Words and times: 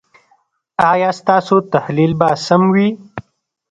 ایا 0.91 1.09
ستاسو 1.19 1.55
تحلیل 1.73 2.11
به 2.19 2.29
سم 2.45 2.61
وي؟ 2.73 2.87